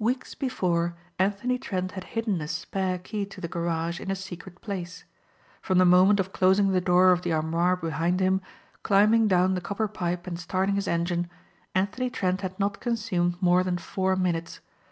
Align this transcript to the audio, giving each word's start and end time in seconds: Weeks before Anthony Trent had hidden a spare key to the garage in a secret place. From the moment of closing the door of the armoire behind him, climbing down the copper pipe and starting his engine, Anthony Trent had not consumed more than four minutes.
Weeks 0.00 0.34
before 0.34 0.96
Anthony 1.16 1.56
Trent 1.56 1.92
had 1.92 2.02
hidden 2.18 2.40
a 2.40 2.48
spare 2.48 2.98
key 2.98 3.24
to 3.26 3.40
the 3.40 3.46
garage 3.46 4.00
in 4.00 4.10
a 4.10 4.16
secret 4.16 4.60
place. 4.60 5.04
From 5.62 5.78
the 5.78 5.84
moment 5.84 6.18
of 6.18 6.32
closing 6.32 6.72
the 6.72 6.80
door 6.80 7.12
of 7.12 7.22
the 7.22 7.32
armoire 7.32 7.76
behind 7.76 8.18
him, 8.18 8.40
climbing 8.82 9.28
down 9.28 9.54
the 9.54 9.60
copper 9.60 9.86
pipe 9.86 10.26
and 10.26 10.36
starting 10.36 10.74
his 10.74 10.88
engine, 10.88 11.30
Anthony 11.76 12.10
Trent 12.10 12.40
had 12.40 12.58
not 12.58 12.80
consumed 12.80 13.40
more 13.40 13.62
than 13.62 13.78
four 13.78 14.16
minutes. 14.16 14.58